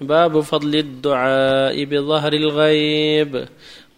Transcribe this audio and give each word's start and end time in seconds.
باب 0.00 0.40
فضل 0.40 0.74
الدعاء 0.74 1.84
بظهر 1.84 2.32
الغيب. 2.32 3.44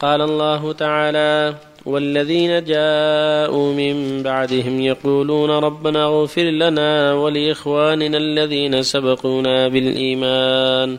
قال 0.01 0.21
الله 0.21 0.73
تعالى 0.73 1.55
والذين 1.87 2.65
جاءوا 2.65 3.73
من 3.75 4.23
بعدهم 4.23 4.81
يقولون 4.81 5.51
ربنا 5.51 6.05
اغفر 6.05 6.43
لنا 6.43 7.15
ولإخواننا 7.15 8.19
الذين 8.19 8.83
سبقونا 8.83 9.69
بالإيمان. 9.69 10.99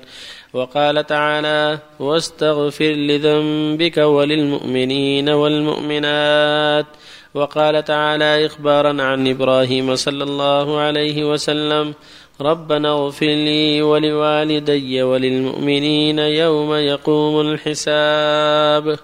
وقال 0.54 1.06
تعالى 1.06 1.80
واستغفر 2.00 2.92
لذنبك 2.92 3.98
وللمؤمنين 3.98 5.30
والمؤمنات. 5.30 6.86
وقال 7.34 7.84
تعالى 7.84 8.46
إخبارا 8.46 9.02
عن 9.04 9.28
إبراهيم 9.28 9.96
صلى 9.96 10.24
الله 10.24 10.80
عليه 10.80 11.32
وسلم 11.32 11.94
ربنا 12.42 12.92
اغفر 12.92 13.26
لي 13.26 13.82
ولوالدي 13.82 15.04
وللمؤمنين 15.04 16.20
يوم 16.20 16.74
يقوم 16.74 17.42
الحساب. 17.42 19.00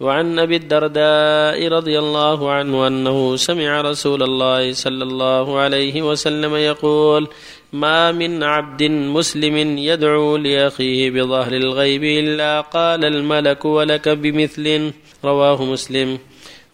وعن 0.00 0.38
أبي 0.38 0.56
الدرداء 0.56 1.68
رضي 1.68 1.98
الله 1.98 2.50
عنه 2.50 2.86
أنه 2.86 3.36
سمع 3.36 3.80
رسول 3.80 4.22
الله 4.22 4.72
صلى 4.72 5.04
الله 5.04 5.58
عليه 5.58 6.02
وسلم 6.02 6.54
يقول 6.56 7.28
ما 7.72 8.12
من 8.12 8.42
عبد 8.42 8.82
مسلم 8.82 9.78
يدعو 9.78 10.36
لأخيه 10.36 11.10
بظهر 11.10 11.52
الغيب 11.52 12.04
إلا 12.04 12.60
قال 12.60 13.04
الملك 13.04 13.64
ولك 13.64 14.08
بمثل. 14.08 14.92
رواه 15.24 15.64
مسلم. 15.64 16.18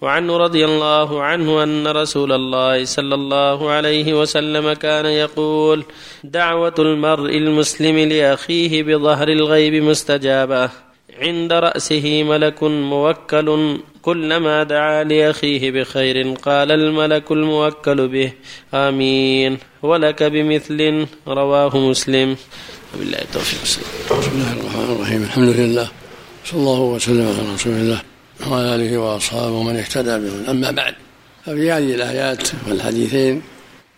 وعنه 0.00 0.36
رضي 0.36 0.64
الله 0.64 1.22
عنه 1.22 1.62
أن 1.62 1.86
رسول 1.86 2.32
الله 2.32 2.84
صلى 2.84 3.14
الله 3.14 3.70
عليه 3.70 4.20
وسلم 4.20 4.73
كان 4.73 5.06
يقول 5.06 5.84
دعوة 6.24 6.74
المرء 6.78 7.36
المسلم 7.36 7.98
لأخيه 7.98 8.82
بظهر 8.82 9.28
الغيب 9.28 9.82
مستجابة. 9.82 10.70
عند 11.18 11.52
رأسه 11.52 12.23
ملك 12.23 12.62
موكل 12.62 13.78
كلما 14.02 14.62
دعا 14.62 15.04
لأخيه 15.04 15.71
بخير 15.71 16.32
قال 16.32 16.73
الملك 16.73 17.32
الموكل 17.32 18.09
به 18.09 18.32
آمين. 18.74 19.59
ولك 19.82 20.23
بمثل 20.23 21.06
رواه 21.28 21.76
مسلم. 21.76 22.37
وبالله 22.95 23.18
التوفيق 23.18 23.60
بسم 23.62 23.82
الله 24.34 24.52
الرحمن 24.52 24.96
الرحيم. 24.96 25.23
الحمد 25.23 25.48
لله. 25.48 25.88
صلى 26.45 26.60
الله 26.60 26.80
وسلم 26.80 27.26
على 27.26 27.54
رسول 27.54 27.73
الله. 27.73 28.09
وعلى 28.49 28.74
اله 28.74 28.99
وأصحابه 28.99 29.52
ومن 29.52 29.77
اهتدى 29.77 30.19
بهم. 30.19 30.45
أما 30.49 30.71
بعد 30.71 30.95
ففي 31.46 31.73
هذه 31.73 31.95
الآيات 31.95 32.49
والحديثين 32.69 33.43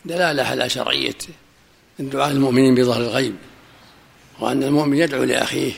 دلالة 0.05 0.43
على 0.43 0.69
شرعية 0.69 1.17
الدعاء 2.01 2.31
المؤمنين 2.31 2.75
بظهر 2.75 3.01
الغيب 3.01 3.35
وأن 4.41 4.63
المؤمن 4.63 4.99
يدعو 4.99 5.25
لأخيه 5.25 5.73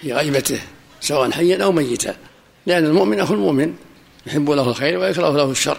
في 0.00 0.12
غيبته 0.12 0.60
سواء 1.00 1.30
حيا 1.30 1.64
أو 1.64 1.72
ميتا 1.72 2.16
لأن 2.66 2.84
المؤمن 2.84 3.20
أخو 3.20 3.34
المؤمن 3.34 3.74
يحب 4.26 4.50
له 4.50 4.68
الخير 4.68 4.98
ويكره 4.98 5.36
له 5.36 5.50
الشر. 5.50 5.78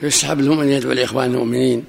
فيستحب 0.00 0.40
المؤمن 0.40 0.68
يدعو 0.68 0.92
لإخوان 0.92 1.30
المؤمنين 1.30 1.84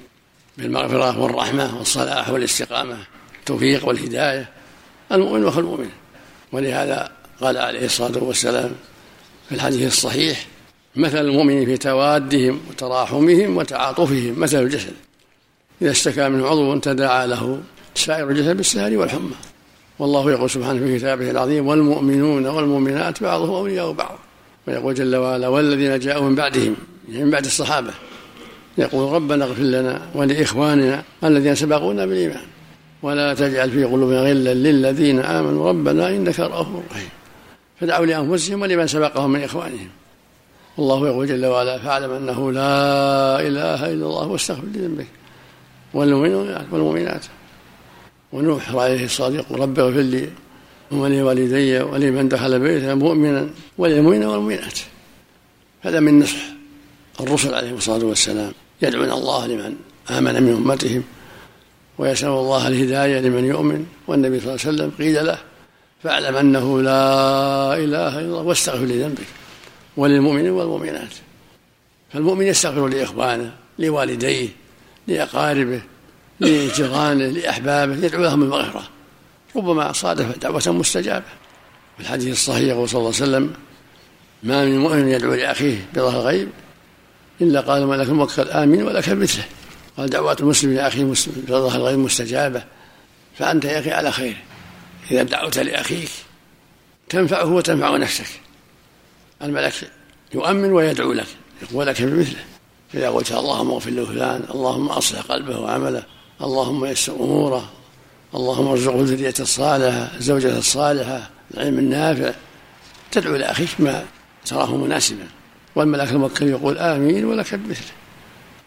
بالمغفرة 0.58 1.20
والرحمة 1.20 1.78
والصلاح 1.78 2.30
والاستقامة 2.30 2.96
التوفيق 3.40 3.88
والهداية. 3.88 4.48
المؤمن 5.12 5.46
أخو 5.46 5.60
المؤمن 5.60 5.90
ولهذا 6.52 7.10
قال 7.40 7.58
عليه 7.58 7.84
الصلاة 7.84 8.24
والسلام 8.24 8.72
في 9.48 9.54
الحديث 9.54 9.86
الصحيح 9.86 10.46
مثل 10.96 11.18
المؤمن 11.18 11.64
في 11.64 11.76
توادهم 11.76 12.60
وتراحمهم 12.70 13.56
وتعاطفهم 13.56 14.40
مثل 14.40 14.62
الجسد. 14.62 14.92
إذا 15.82 15.90
اشتكى 15.90 16.28
منه 16.28 16.46
عضو 16.46 16.78
تداعى 16.78 17.26
له 17.26 17.60
سائر 17.94 18.30
الجسد 18.30 18.56
بالسهر 18.56 18.96
والحمى. 18.96 19.34
والله 19.98 20.30
يقول 20.30 20.50
سبحانه 20.50 20.86
في 20.86 20.98
كتابه 20.98 21.30
العظيم 21.30 21.66
والمؤمنون 21.66 22.46
والمؤمنات 22.46 23.22
بعضهم 23.22 23.54
أولياء 23.54 23.92
بعض. 23.92 24.18
ويقول 24.68 24.94
جل 24.94 25.16
وعلا 25.16 25.48
والذين 25.48 25.98
جاءوا 25.98 26.28
من 26.28 26.34
بعدهم 26.34 26.76
يعني 27.12 27.24
من 27.24 27.30
بعد 27.30 27.44
الصحابة. 27.44 27.90
يقول 28.78 29.12
ربنا 29.12 29.44
اغفر 29.44 29.62
لنا 29.62 30.02
ولإخواننا 30.14 31.02
الذين 31.24 31.54
سبقونا 31.54 32.06
بالإيمان. 32.06 32.44
ولا 33.02 33.34
تجعل 33.34 33.70
في 33.70 33.84
قلوبنا 33.84 34.20
غلا 34.20 34.54
للذين 34.54 35.18
آمنوا 35.20 35.68
ربنا 35.68 36.08
إنك 36.08 36.40
رؤوف 36.40 36.66
رحيم. 36.90 37.08
فدعوا 37.84 38.06
لأنفسهم 38.06 38.62
ولمن 38.62 38.86
سبقهم 38.86 39.30
من 39.30 39.44
إخوانهم. 39.44 39.88
والله 40.76 41.06
يقول 41.08 41.26
جل 41.26 41.46
وعلا 41.46 41.78
فاعلم 41.78 42.10
أنه 42.10 42.52
لا 42.52 43.40
إله 43.40 43.92
إلا 43.92 44.06
الله 44.06 44.26
واستغفر 44.26 44.62
لذنبك. 44.74 45.06
والمؤمنون 45.94 46.56
والمؤمنات. 46.72 47.24
ونوح 48.32 48.74
عليه 48.74 49.04
الصلاة 49.04 49.30
يقول 49.30 49.60
رب 49.60 49.78
اغفر 49.78 50.00
لي 50.00 50.28
ولوالدي 50.90 51.80
ولمن 51.80 52.28
دخل 52.28 52.60
بيته 52.60 52.94
مؤمنا 52.94 53.48
وللمؤمنين 53.78 54.24
والمؤمنات. 54.24 54.78
هذا 55.82 56.00
من 56.00 56.20
نصح 56.20 56.42
الرسل 57.20 57.54
عليهم 57.54 57.76
الصلاة 57.76 58.04
والسلام. 58.04 58.52
يدعون 58.82 59.10
الله 59.10 59.46
لمن 59.46 59.76
آمن 60.10 60.42
من 60.42 60.52
أمتهم 60.52 61.02
ويسأل 61.98 62.28
الله 62.28 62.68
الهداية 62.68 63.20
لمن 63.20 63.44
يؤمن. 63.44 63.86
والنبي 64.08 64.40
صلى 64.40 64.48
الله 64.48 64.60
عليه 64.66 64.76
وسلم 64.76 64.90
قيل 64.98 65.26
له 65.26 65.38
فاعلم 66.04 66.36
أنه 66.36 66.82
لا 66.82 67.74
إله 67.74 68.18
إلا 68.18 68.20
الله 68.20 68.42
واستغفر 68.42 68.84
لذنبك 68.84 69.26
وللمؤمنين 69.96 70.50
والمؤمنات. 70.50 71.14
فالمؤمن 72.12 72.46
يستغفر 72.46 72.88
لإخوانه 72.88 73.52
لوالديه 73.78 74.48
لأقاربه 75.08 75.82
لجيرانه 76.40 77.26
لأحبابه 77.26 78.06
يدعو 78.06 78.22
لهم 78.22 78.40
بالمغفره 78.40 78.88
ربما 79.56 79.92
صادف 79.92 80.38
دعوة 80.38 80.62
مستجابة. 80.66 81.24
في 81.96 82.02
الحديث 82.02 82.32
الصحيح 82.32 82.68
يقول 82.68 82.88
صلى 82.88 82.98
الله 82.98 83.12
عليه 83.14 83.22
وسلم 83.22 83.54
ما 84.42 84.64
من 84.64 84.78
مؤمن 84.78 85.08
يدعو 85.08 85.34
لأخيه 85.34 85.86
بظهر 85.94 86.20
الغيب 86.20 86.48
إلا 87.40 87.60
قال 87.60 87.82
الملك 87.82 88.08
الموكل 88.08 88.50
امين 88.50 88.82
ولك 88.82 89.08
مثله. 89.08 89.44
قال 89.96 90.10
دعوات 90.10 90.40
المسلم 90.40 90.74
لأخيه 90.74 91.04
بظهر 91.36 91.76
الغيب 91.76 91.98
مستجابة. 91.98 92.64
فأنت 93.38 93.64
يا 93.64 93.80
أخي 93.80 93.90
على 93.90 94.12
خير. 94.12 94.36
إذا 95.10 95.22
دعوت 95.22 95.58
لأخيك 95.58 96.10
تنفعه 97.08 97.46
وتنفع 97.46 97.96
نفسك. 97.96 98.26
الملك 99.42 99.90
يؤمن 100.34 100.72
ويدعو 100.72 101.12
لك 101.12 101.26
يقول 101.62 101.86
لك 101.86 102.02
بمثله 102.02 102.44
إذا 102.94 103.10
قلت 103.10 103.32
اللهم 103.32 103.70
اغفر 103.70 103.90
له 103.90 104.04
فلان 104.04 104.44
اللهم 104.54 104.88
أصلح 104.88 105.20
قلبه 105.20 105.58
وعمله 105.58 106.02
اللهم 106.40 106.84
يسر 106.84 107.14
أموره 107.14 107.72
اللهم 108.34 108.66
ارزقه 108.66 109.00
الذرية 109.00 109.34
الصالحة 109.40 110.16
الزوجة 110.16 110.58
الصالحة 110.58 111.30
العلم 111.54 111.78
النافع. 111.78 112.34
تدعو 113.10 113.36
لأخيك 113.36 113.68
ما 113.78 114.04
تراه 114.46 114.76
مناسبا. 114.76 115.26
والملك 115.74 116.10
الموكل 116.10 116.46
يقول 116.46 116.78
آمين 116.78 117.24
ولك 117.24 117.54
بمثله. 117.54 117.92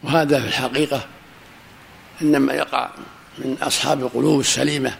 وهذا 0.03 0.39
في 0.39 0.47
الحقيقة 0.47 1.05
إنما 2.21 2.53
يقع 2.53 2.89
من 3.37 3.57
أصحاب 3.61 4.01
القلوب 4.01 4.39
السليمة. 4.39 4.97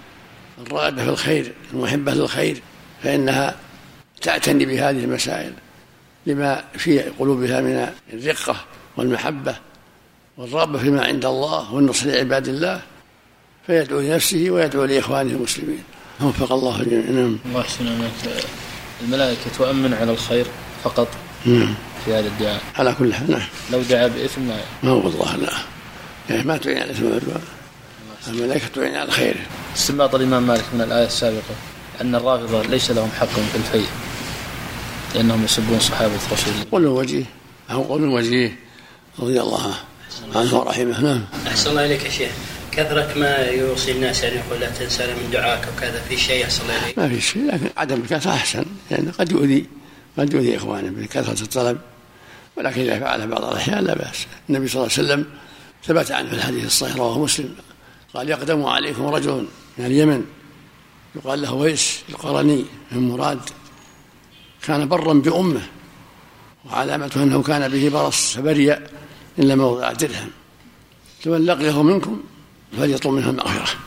الراغبة 0.62 1.04
في 1.04 1.10
الخير 1.10 1.54
المحبة 1.74 2.14
للخير 2.14 2.62
فإنها 3.04 3.56
تعتني 4.22 4.66
بهذه 4.66 5.04
المسائل 5.04 5.54
لما 6.26 6.64
في 6.78 7.00
قلوبها 7.00 7.62
من 7.62 7.90
الرقة 8.14 8.56
والمحبة 8.98 9.56
والرغبة 10.38 10.80
فيما 10.80 11.06
عند 11.06 11.26
الله 11.26 11.74
والنصر 11.74 12.08
لعباد 12.08 12.48
الله 12.48 12.82
فيدعو 13.68 14.00
لنفسه 14.00 14.48
ويدعو 14.50 14.86
لإخوانه 14.86 15.32
المسلمين. 15.32 15.84
وفق 16.22 16.52
الله 16.52 16.84
جميعا 16.84 17.12
نعم. 17.12 17.38
الله 17.46 17.60
يحسن 17.60 18.10
الملائكة 19.04 19.52
تؤمن 19.58 19.94
على 19.94 20.12
الخير 20.12 20.46
فقط 20.84 21.08
نعم. 21.46 21.74
في 22.06 22.14
هذا 22.14 22.28
الدعاء. 22.28 22.62
على 22.76 22.96
كل 23.00 23.14
حال 23.14 23.32
نعم. 23.32 23.48
لو 23.72 23.82
دعا 23.82 24.08
بإثم 24.08 24.42
ما 24.42 24.60
ما 24.84 24.90
هو 24.90 25.06
والله 25.06 25.36
لا. 25.36 25.54
يعني 26.30 26.44
ما 26.44 26.58
تعين 26.58 26.78
على 26.78 26.92
الدعاء 26.92 27.42
الملائكة 28.28 28.68
تعين 28.68 28.96
على 28.96 29.08
الخير. 29.08 29.36
استنباط 29.78 30.16
الإمام 30.16 30.48
مالك 30.48 30.66
من 30.74 30.82
الآية 30.82 31.06
السابقة 31.06 31.56
أن 32.02 32.16
الرافضة 32.16 32.62
ليس 32.62 32.92
لهم 32.92 33.10
حق 33.20 33.26
في 33.26 33.56
الفيء 33.56 33.88
لأنهم 35.16 35.44
يسبون 35.44 35.80
صحابة 35.80 36.14
رسول 36.32 36.54
الله 36.54 36.66
قول 36.72 36.86
وجيه 36.86 37.26
أو 37.72 37.84
قول 37.84 38.08
وجيه 38.08 38.60
رضي 39.20 39.42
الله 39.42 39.74
عنه 40.36 40.56
ورحمه. 40.56 41.02
نعم. 41.02 41.24
أحسن 41.48 41.70
الله 41.70 41.86
إليك 41.86 42.06
يا 42.06 42.10
شيخ. 42.10 42.32
كثرة 42.72 43.14
ما 43.18 43.38
يوصي 43.38 43.92
الناس 43.92 44.24
أن 44.24 44.38
يقول 44.38 44.60
لا 44.60 44.70
تنسى 44.70 45.08
من 45.08 45.30
دعاك 45.34 45.68
وكذا 45.78 46.02
في 46.10 46.18
شيء 46.18 46.46
أحسن 46.46 46.64
الله 46.64 46.84
إليك؟ 46.84 47.00
ما 47.00 47.10
في 47.10 47.22
شيء 47.22 47.48
لكن 47.48 47.70
عدم 47.78 48.02
الكثرة 48.02 48.32
أحسن 48.32 48.66
لأن 48.92 49.04
يعني 49.04 49.10
قد 49.10 49.32
يؤذي 49.32 49.66
قد 50.18 50.34
يؤذي 50.34 50.58
إخوانه 50.58 50.90
بكثرة 50.90 51.42
الطلب. 51.44 51.78
ولكن 52.56 52.82
إذا 52.82 53.00
فعل 53.00 53.28
بعض 53.28 53.44
الأحيان 53.44 53.84
لا 53.84 53.96
بأس. 53.96 54.26
النبي 54.50 54.68
صلى 54.68 54.82
الله 54.82 54.94
عليه 54.98 55.04
وسلم 55.08 55.26
ثبت 55.86 56.12
عنه 56.12 56.30
في 56.30 56.36
الحديث 56.36 56.66
الصحيح 56.66 56.96
رواه 56.96 57.20
مسلم 57.20 57.56
قال 58.14 58.30
يقدم 58.30 58.66
عليكم 58.66 59.06
رجل 59.06 59.48
من 59.78 59.86
اليمن. 59.86 60.26
يقال 61.16 61.42
له 61.42 61.54
ويس 61.54 62.04
القرني 62.10 62.66
من 62.92 63.10
مراد. 63.10 63.40
كان 64.64 64.88
برا 64.88 65.14
بأمه 65.14 65.68
وعلامته 66.66 67.24
أنه 67.24 67.44
كان 67.44 67.72
به 67.72 67.90
برص 67.90 68.34
فبرئ 68.34 68.80
إلا 69.40 69.56
موضع 69.56 69.92
درهم. 69.92 70.30
فمن 71.24 71.46
لقيه 71.46 71.84
منكم 71.84 72.24
فليطلب 72.78 73.14
منه 73.14 73.30
المغفرة. 73.30 73.80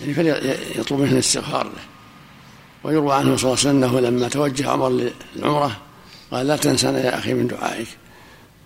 يعني 0.00 0.14
فليطلب 0.14 1.00
منه 1.00 1.12
الاستغفار 1.12 1.64
له. 1.64 1.82
ويروى 2.84 3.14
عنه 3.14 3.36
صلى 3.36 3.44
الله 3.44 3.58
عليه 3.58 3.70
وسلم 3.70 3.84
أنه 3.84 4.00
لما 4.00 4.28
توجه 4.28 4.70
عمر 4.70 5.10
للعمرة 5.36 5.80
قال 6.30 6.46
لا 6.46 6.56
تنسانا 6.56 7.04
يا 7.04 7.18
أخي 7.18 7.34
من 7.34 7.46
دعائك. 7.46 7.88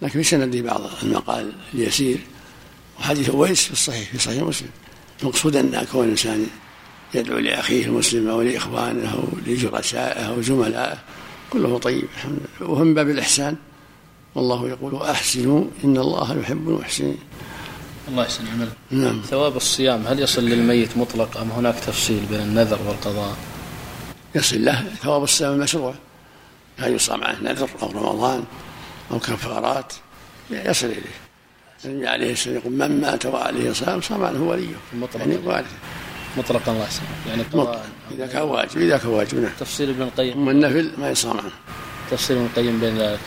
لكن 0.03 0.23
في 0.23 0.25
سنده 0.25 0.61
بعض 0.61 0.81
المقال 1.03 1.53
اليسير 1.75 2.19
وحديث 2.99 3.31
اويس 3.31 3.65
في 3.65 3.73
الصحيح 3.73 4.11
في 4.11 4.19
صحيح 4.19 4.43
مسلم. 4.43 4.71
المقصود 5.23 5.57
أن 5.57 5.87
كون 5.93 6.05
الانسان 6.05 6.47
يدعو 7.15 7.39
لأخيه 7.39 7.87
المسلم 7.87 8.29
أو 8.29 8.43
لإخوانه 8.43 9.13
أو 9.13 9.25
لجلسائه 9.47 10.29
أو 10.29 10.43
زملائه. 10.43 10.99
كله 11.51 11.79
طيب 11.79 12.05
الحمد 12.17 12.33
لله. 12.33 12.71
وهو 12.71 12.85
من 12.85 12.95
باب 12.95 13.11
الإحسان. 13.11 13.57
والله 14.35 14.69
يقول 14.69 14.95
واحسنوا 14.95 15.65
إن 15.85 15.97
الله 15.97 16.39
يحب 16.39 16.69
المحسنين. 16.69 17.19
الله 18.09 18.23
يحسن 18.23 18.45
عمل 18.47 18.69
نعم. 18.91 19.23
ثواب 19.31 19.57
الصيام 19.57 20.07
هل 20.07 20.21
يصل 20.21 20.45
للميت 20.45 20.97
مطلق 20.97 21.37
أم 21.37 21.51
هناك 21.51 21.75
تفصيل 21.75 22.21
بين 22.31 22.41
النذر 22.41 22.79
والقضاء؟ 22.87 23.37
يصل 24.35 24.65
له. 24.65 24.85
ثواب 25.03 25.23
الصيام 25.23 25.53
المشروع 25.53 25.95
هل 26.79 26.95
يصام 26.95 27.25
عنه 27.25 27.39
نذر 27.43 27.69
أو 27.83 27.91
رمضان 27.91 28.45
أو 29.11 29.19
كفارات. 29.19 29.93
يصل 30.51 30.87
إليه. 30.87 31.17
النبي 31.85 32.09
عليه 32.09 32.33
السلام 32.33 32.57
يقول 32.57 32.73
من 32.73 33.01
مات 33.01 33.27
وعليه 33.27 33.73
صام 33.73 34.01
صام 34.01 34.25
عنه 34.25 34.43
وليه 34.43 34.75
مطلقا. 34.95 35.19
يعني 35.19 35.37
وارثه 35.45 35.77
مطلقا 36.37 36.73
الله 36.73 36.85
يحسن 36.85 37.03
يعني 37.29 37.43
مطلق. 37.43 37.83
إذا 38.11 38.27
كان 38.27 38.43
واجب 38.43 38.79
إذا 38.79 38.99
كان 38.99 39.09
واجب 39.09 39.41
نعم. 39.41 39.53
تفصيل 39.61 39.91
ابن 39.91 40.03
القيم. 40.03 40.33
اما 40.33 40.51
النفل 40.51 40.91
ما 40.99 41.11
يصام 41.11 41.39
عنه 41.39 41.51
تفصيل 42.11 42.37
ابن 42.37 42.47
القيم 42.47 42.81
بين 42.81 42.99
ذلك 42.99 43.21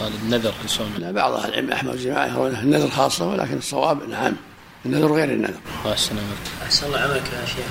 قال 0.00 0.12
النذر 0.22 0.52
يصوم 0.64 0.94
لا 0.98 1.10
بعض 1.10 1.32
أهل 1.32 1.48
العلم 1.48 1.72
أحمد 1.72 1.94
وجماعة 1.94 2.26
يرون 2.26 2.54
النذر 2.54 2.90
خاصة 2.90 3.28
ولكن 3.28 3.58
الصواب 3.58 4.08
نعم. 4.08 4.36
النذر 4.86 5.12
غير 5.12 5.28
النذر. 5.28 5.60
الله 5.80 5.92
يحسن 5.92 6.12
عملك 6.18 6.62
أحسن 6.62 6.86
الله 6.86 6.98
عملك 6.98 7.22
يا 7.40 7.46
شيخ. 7.46 7.66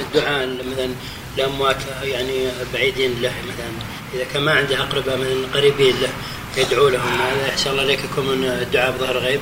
الدعاء 0.00 0.46
مثلا 0.46 0.88
لأموات 1.36 1.76
يعني 2.02 2.48
بعيدين 2.74 3.10
له 3.22 3.32
مثلا. 3.48 3.68
إذا 4.14 4.24
كان 4.32 4.42
ما 4.42 4.52
عنده 4.52 4.82
أقرباء 4.82 5.16
من 5.16 5.50
قريبين 5.54 5.94
له 6.00 6.08
يدعو 6.56 6.88
لهم. 6.88 7.20
هذا 7.20 7.48
أحسن 7.48 7.70
الله 7.70 7.82
عليك 7.82 8.00
يكون 8.04 8.38
من 8.38 8.44
الدعاء 8.44 8.92
بظهر 8.92 9.18
غيب. 9.18 9.40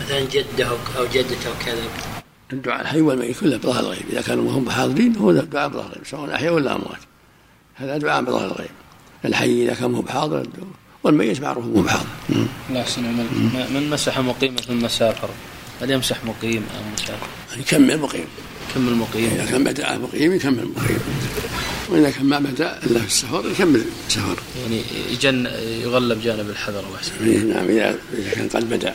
مثلا 0.00 0.20
جدة 0.20 0.66
أو 0.66 1.04
جدته 1.14 1.48
أو 1.48 1.54
كذا. 1.66 1.82
الدعاء 2.52 2.80
الحي 2.80 3.00
والميت 3.00 3.40
كله 3.40 3.56
بظهر 3.56 3.80
الغيب. 3.80 4.02
إذا 4.12 4.22
كانوا 4.22 4.52
هم 4.52 4.70
حاضرين 4.70 5.16
هو 5.16 5.32
دعاء 5.32 5.68
بظهر 5.68 5.86
الغيب. 5.86 6.06
سواء 6.06 6.34
أحياء 6.34 6.52
ولا 6.52 6.72
أموات. 6.76 7.00
هذا 7.74 7.98
دعاء 7.98 8.22
بظهر 8.22 8.46
الغيب. 8.46 8.70
الحي 9.24 9.64
إذا 9.64 9.74
كان 9.74 9.90
مو 9.90 10.00
بحاضر 10.00 10.46
والميت 11.04 11.40
معروف 11.40 11.64
مو 11.64 11.82
بحاضر. 11.82 12.06
يحسن 12.70 13.06
عملك 13.06 13.70
من 13.70 13.90
مسح 13.90 14.18
مقيما 14.18 14.56
ثم 14.56 14.88
سافر 14.88 15.28
هل 15.82 15.90
يمسح 15.90 16.24
مقيم 16.24 16.64
أو 16.76 16.82
مسافر؟ 16.92 17.26
يكمل 17.56 17.98
مقيم 17.98 18.24
كم 18.74 18.88
المقيم؟ 18.88 19.30
إذا 19.34 19.44
كان 19.44 19.64
بدا 19.64 19.98
مقيم 19.98 20.32
يكمل 20.32 20.68
مقيم 20.76 20.98
وإذا 21.88 22.10
كان 22.10 22.26
ما 22.26 22.38
بدا 22.38 22.78
إلا 22.86 23.00
في 23.00 23.06
السفر 23.06 23.50
يكمل 23.50 23.84
سفر 24.08 24.36
يعني 24.62 24.82
يجن 25.12 25.46
يغلب 25.82 26.20
جانب 26.22 26.50
الحذر 26.50 26.84
وأحسن. 26.92 27.48
نعم 27.48 27.68
اذا 27.68 27.98
إذا 28.18 28.30
كان 28.34 28.48
قد 28.48 28.70
بدا 28.70 28.94